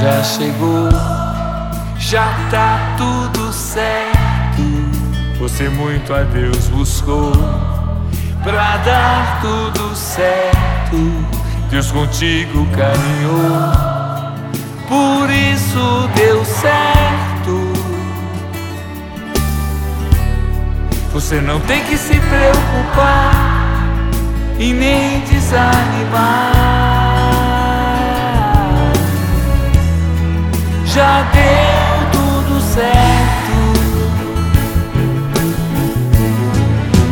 já 0.00 0.22
chegou, 0.22 0.88
já 1.98 2.24
tá 2.50 2.96
tudo 2.96 3.52
certo. 3.52 4.62
Você 5.38 5.68
muito 5.68 6.14
a 6.14 6.22
Deus 6.22 6.68
buscou 6.68 7.32
pra 8.42 8.78
dar 8.78 9.40
tudo 9.42 9.94
certo. 9.94 10.96
Deus 11.68 11.92
contigo 11.92 12.66
caminhou, 12.68 13.72
por 14.88 15.30
isso 15.30 16.08
deu 16.14 16.44
certo. 16.46 17.70
Você 21.12 21.42
não 21.42 21.60
tem 21.60 21.84
que 21.84 21.98
se 21.98 22.18
preocupar 22.18 23.32
e 24.58 24.72
nem 24.72 25.20
desanimar. 25.20 26.89
Já 31.00 31.22
deu 31.32 31.96
tudo 32.12 32.60
certo. 32.60 33.56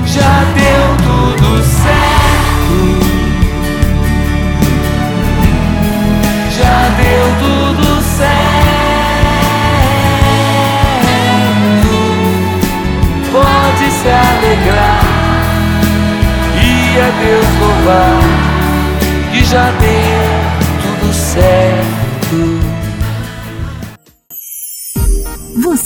Já 0.05 0.45
deu 0.59 0.85
tudo 1.07 1.51
certo. 1.65 2.77
Já 6.59 6.79
deu 6.99 7.27
tudo 7.41 7.89
certo. 8.03 8.37
Pode 13.33 13.87
se 13.91 14.09
alegrar 14.11 15.01
e 16.63 17.01
a 17.01 17.09
Deus 17.25 17.51
louvar 17.59 18.21
que 19.33 19.41
já 19.47 19.67
deu 19.81 20.29
tudo 20.83 21.09
certo. 21.15 22.68